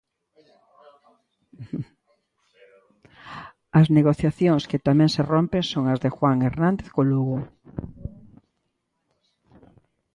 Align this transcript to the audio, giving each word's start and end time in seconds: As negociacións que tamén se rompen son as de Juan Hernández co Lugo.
As 3.79 3.87
negociacións 3.97 4.63
que 4.69 4.83
tamén 4.87 5.09
se 5.15 5.21
rompen 5.33 5.63
son 5.71 5.83
as 5.93 5.99
de 6.03 6.09
Juan 6.15 6.37
Hernández 6.47 6.87
co 6.95 7.01
Lugo. 7.09 7.39